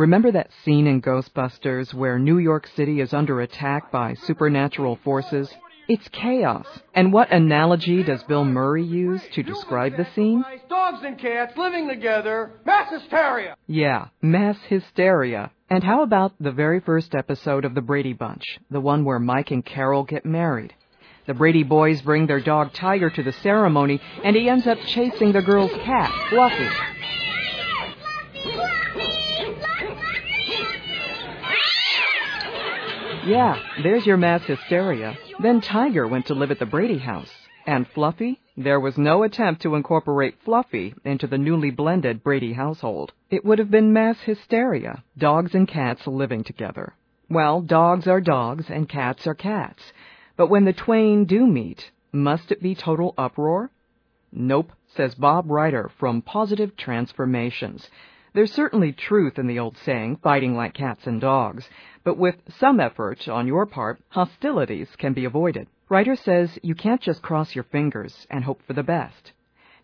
[0.00, 5.52] Remember that scene in Ghostbusters where New York City is under attack by supernatural forces?
[5.88, 6.66] It's chaos.
[6.94, 10.42] And what analogy does Bill Murray use to describe the scene?
[10.70, 13.56] Dogs and cats living together, mass hysteria.
[13.66, 15.50] Yeah, mass hysteria.
[15.68, 19.50] And how about the very first episode of The Brady Bunch, the one where Mike
[19.50, 20.72] and Carol get married?
[21.26, 25.32] The Brady boys bring their dog Tiger to the ceremony, and he ends up chasing
[25.32, 26.70] the girl's cat, Fluffy.
[33.26, 35.16] Yeah, there's your mass hysteria.
[35.42, 37.30] Then Tiger went to live at the Brady house.
[37.66, 38.40] And Fluffy?
[38.56, 43.12] There was no attempt to incorporate Fluffy into the newly blended Brady household.
[43.28, 46.94] It would have been mass hysteria, dogs and cats living together.
[47.28, 49.82] Well, dogs are dogs and cats are cats.
[50.36, 53.70] But when the twain do meet, must it be total uproar?
[54.32, 57.88] Nope, says Bob Ryder from Pawsitive Transformations.
[58.32, 61.68] There's certainly truth in the old saying, fighting like cats and dogs,
[62.04, 65.66] but with some effort on your part, hostilities can be avoided.
[65.88, 69.32] Ryder says you can't just cross your fingers and hope for the best.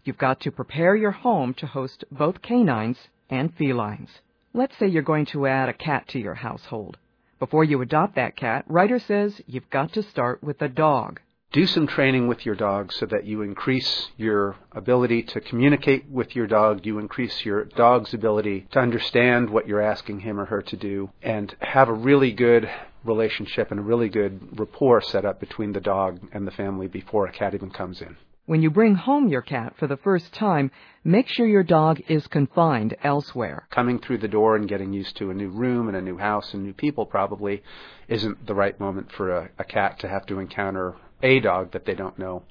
[0.05, 4.20] You've got to prepare your home to host both canines and felines.
[4.55, 6.98] Let's say you're going to add a cat to your household.
[7.41, 11.20] Before you adopt that cat, Ryder says you've got to start with a dog
[11.52, 16.36] do some training with your dog so that you increase your ability to communicate with
[16.36, 20.62] your dog, you increase your dog's ability to understand what you're asking him or her
[20.62, 22.69] to do, and have a really good
[23.05, 27.27] relationship and a really good rapport set up between the dog and the family before
[27.27, 28.17] a cat even comes in.
[28.47, 30.70] When you bring home your cat for the first time,
[31.02, 33.67] make sure your dog is confined elsewhere.
[33.70, 36.55] Coming through the door and getting used to a new room and a new house
[36.55, 37.64] and new people probably
[38.06, 41.84] isn't the right moment for a, a cat to have to encounter a dog that
[41.84, 42.42] they don't know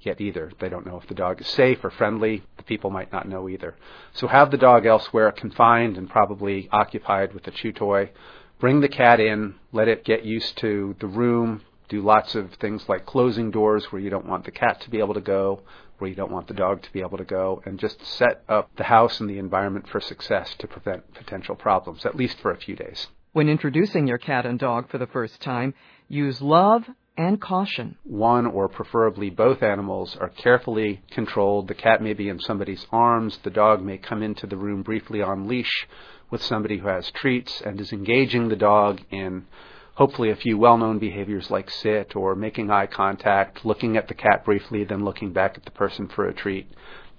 [0.00, 0.52] yet either.
[0.58, 2.42] They don't know if the dog is safe or friendly.
[2.56, 3.76] The people might not know either.
[4.14, 8.10] So have the dog elsewhere, confined and probably occupied with a chew toy.
[8.58, 12.88] Bring the cat in, let it get used to the room, do lots of things
[12.88, 15.62] like closing doors where you don't want the cat to be able to go,
[15.98, 18.70] where you don't want the dog to be able to go, and just set up
[18.76, 22.56] the house and the environment for success to prevent potential problems, at least for a
[22.56, 23.08] few days.
[23.32, 25.74] When introducing your cat and dog for the first time,
[26.08, 26.84] use love
[27.16, 27.96] and caution.
[28.04, 31.68] One or preferably both animals are carefully controlled.
[31.68, 33.38] The cat may be in somebody's arms.
[33.42, 35.86] The dog may come into the room briefly on leash
[36.30, 39.46] with somebody who has treats and is engaging the dog in
[39.94, 44.14] hopefully a few well known behaviors like sit or making eye contact, looking at the
[44.14, 46.66] cat briefly, then looking back at the person for a treat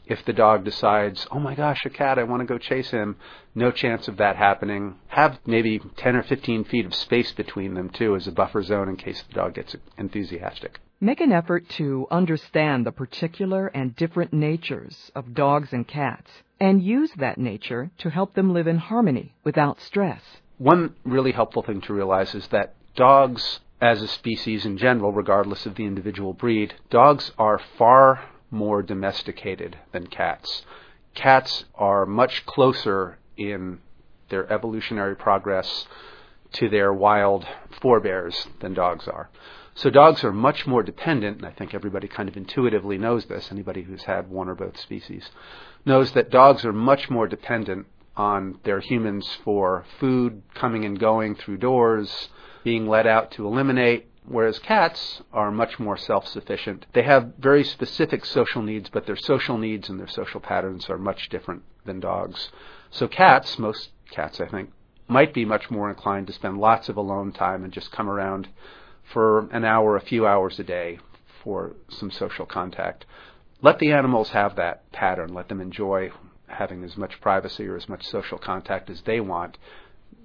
[0.06, 3.16] if the dog decides, oh my gosh, a cat, I want to go chase him,
[3.56, 4.96] no chance of that happening.
[5.08, 8.90] Have maybe 10 or 15 feet of space between them, too, as a buffer zone
[8.90, 10.80] in case the dog gets enthusiastic.
[11.00, 16.81] Make an effort to understand the particular and different natures of dogs and cats, and
[16.81, 20.22] use that nature to help them live in harmony without stress.
[20.58, 25.66] One really helpful thing to realize is that dogs, as a species in general, regardless
[25.66, 28.22] of the individual breed, dogs are far
[28.53, 30.64] more domesticated than cats.
[31.16, 33.80] Cats are much closer in
[34.30, 35.88] their evolutionary progress
[36.53, 37.46] to their wild
[37.81, 39.30] forebears than dogs are.
[39.75, 43.52] So dogs are much more dependent, and I think everybody kind of intuitively knows this,
[43.52, 45.30] anybody who's had one or both species
[45.85, 51.35] knows that dogs are much more dependent on their humans for food, coming and going
[51.35, 52.30] through doors,
[52.64, 56.85] being let out to eliminate, whereas cats are much more self sufficient.
[56.94, 60.97] They have very specific social needs, but their social needs and their social patterns are
[60.97, 62.50] much different than dogs.
[62.91, 64.72] So, cats, most cats, I think,
[65.07, 68.47] might be much more inclined to spend lots of alone time and just come around
[69.03, 71.00] for an hour, a few hours a day
[71.44, 73.05] for some social contact.
[73.61, 75.34] Let the animals have that pattern.
[75.34, 76.11] Let them enjoy
[76.47, 79.57] having as much privacy or as much social contact as they want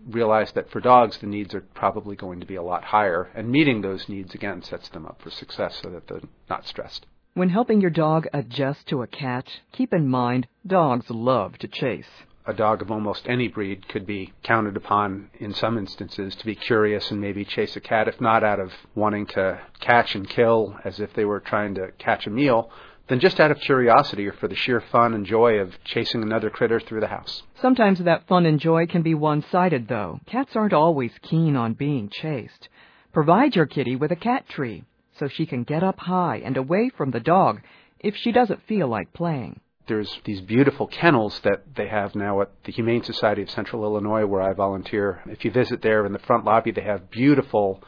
[0.07, 3.51] realize that for dogs the needs are probably going to be a lot higher, and
[3.51, 7.07] meeting those needs again sets them up for success so that they're not stressed.
[7.35, 12.09] When helping your dog adjust to a cat, keep in mind dogs love to chase.
[12.47, 16.55] A dog of almost any breed could be counted upon in some instances to be
[16.55, 20.79] curious and maybe chase a cat, if not out of wanting to catch and kill
[20.83, 22.71] as if they were trying to catch a meal,
[23.09, 26.51] than just out of curiosity or for the sheer fun and joy of chasing another
[26.51, 27.43] critter through the house.
[27.61, 30.21] Sometimes that fun and joy can be one sided, though.
[30.27, 32.69] Cats aren't always keen on being chased.
[33.13, 34.85] Provide your kitty with a cat tree
[35.19, 37.61] so she can get up high and away from the dog
[37.99, 39.61] if she doesn't feel like playing.
[39.89, 44.27] There's these beautiful kennels that they have now at the Humane Society of Central Illinois,
[44.27, 45.23] where I volunteer.
[45.27, 47.83] If you visit there in the front lobby, they have beautiful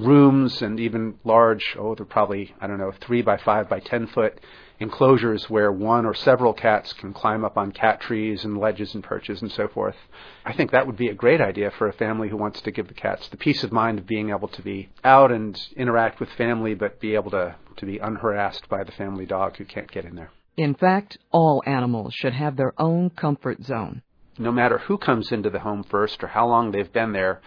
[0.00, 4.06] rooms and even large, oh, they're probably, I don't know, three by five by ten
[4.06, 4.40] foot
[4.80, 9.04] enclosures where one or several cats can climb up on cat trees and ledges and
[9.04, 9.96] perches and so forth.
[10.44, 12.88] I think that would be a great idea for a family who wants to give
[12.88, 16.30] the cats the peace of mind of being able to be out and interact with
[16.30, 20.06] family, but be able to, to be unharassed by the family dog who can't get
[20.06, 20.30] in there.
[20.56, 24.02] In fact, all animals should have their own comfort zone.
[24.38, 27.42] No matter who comes into the home first or how long they've been there,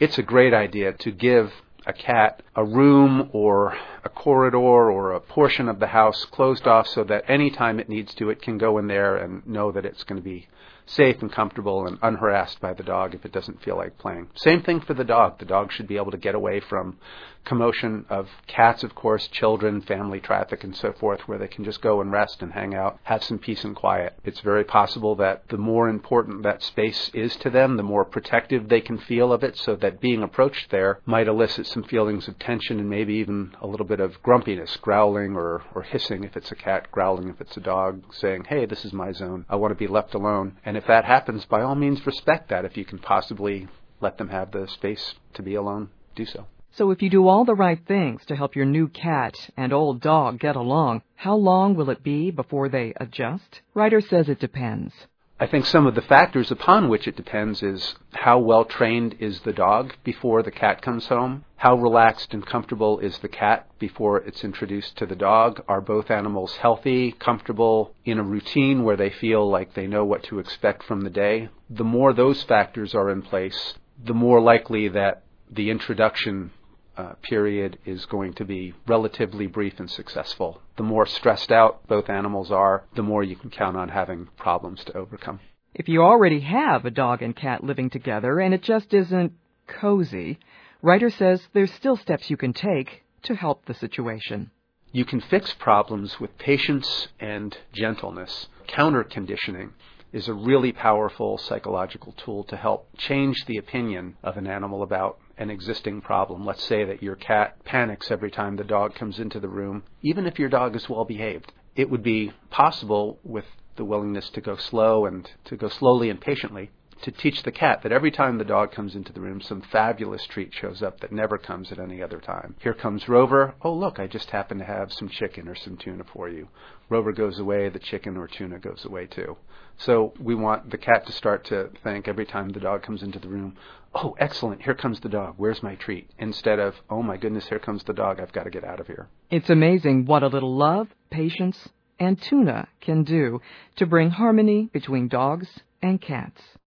[0.00, 1.52] it's a great idea to give
[1.86, 6.86] a cat a room or a corridor or a portion of the house closed off
[6.86, 10.04] so that anytime it needs to, it can go in there and know that it's
[10.04, 10.46] going to be
[10.86, 14.28] safe and comfortable and unharassed by the dog if it doesn't feel like playing.
[14.34, 15.38] Same thing for the dog.
[15.38, 16.98] The dog should be able to get away from
[17.44, 21.82] commotion of cats, of course, children, family traffic, and so forth, where they can just
[21.82, 24.14] go and rest and hang out, have some peace and quiet.
[24.24, 28.68] It's very possible that the more important that space is to them, the more protective
[28.68, 32.38] they can feel of it, so that being approached there might elicit some feelings of
[32.38, 36.52] tension and maybe even a little bit of grumpiness, growling or, or hissing if it's
[36.52, 39.44] a cat, growling if it's a dog, saying, hey, this is my zone.
[39.48, 40.56] I want to be left alone.
[40.64, 42.64] And if that happens, by all means, respect that.
[42.64, 43.68] If you can possibly
[44.00, 46.46] let them have the space to be alone, do so.
[46.72, 50.00] So if you do all the right things to help your new cat and old
[50.00, 53.60] dog get along, how long will it be before they adjust?
[53.74, 54.94] Ryder says it depends.
[55.38, 59.40] I think some of the factors upon which it depends is how well trained is
[59.40, 61.44] the dog before the cat comes home?
[61.62, 65.62] How relaxed and comfortable is the cat before it's introduced to the dog?
[65.68, 70.24] Are both animals healthy, comfortable, in a routine where they feel like they know what
[70.24, 71.50] to expect from the day?
[71.70, 73.74] The more those factors are in place,
[74.04, 76.50] the more likely that the introduction
[76.96, 80.60] uh, period is going to be relatively brief and successful.
[80.78, 84.82] The more stressed out both animals are, the more you can count on having problems
[84.86, 85.38] to overcome.
[85.74, 89.34] If you already have a dog and cat living together and it just isn't
[89.68, 90.40] cozy,
[90.84, 94.50] Ryder says there's still steps you can take to help the situation.
[94.90, 98.48] You can fix problems with patience and gentleness.
[98.66, 99.74] Counter conditioning
[100.12, 105.20] is a really powerful psychological tool to help change the opinion of an animal about
[105.38, 106.44] an existing problem.
[106.44, 110.26] Let's say that your cat panics every time the dog comes into the room, even
[110.26, 111.52] if your dog is well behaved.
[111.76, 113.46] It would be possible with
[113.76, 116.70] the willingness to go slow and to go slowly and patiently
[117.02, 120.24] to teach the cat that every time the dog comes into the room, some fabulous
[120.26, 122.54] treat shows up that never comes at any other time.
[122.60, 123.54] Here comes Rover.
[123.62, 126.48] Oh, look, I just happen to have some chicken or some tuna for you.
[126.88, 129.36] Rover goes away, the chicken or tuna goes away too.
[129.78, 133.18] So we want the cat to start to think every time the dog comes into
[133.18, 133.56] the room,
[133.94, 136.08] oh, excellent, here comes the dog, where's my treat?
[136.18, 138.86] Instead of, oh my goodness, here comes the dog, I've got to get out of
[138.86, 139.08] here.
[139.30, 141.68] It's amazing what a little love, patience,
[141.98, 143.40] and tuna can do
[143.76, 145.48] to bring harmony between dogs
[145.82, 146.40] and cats.